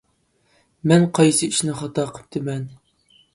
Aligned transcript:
—مەن 0.91 1.05
قايسى 1.19 1.49
ئىشنى 1.51 1.75
خاتا 1.83 2.07
قىپتىمەن؟! 2.17 2.67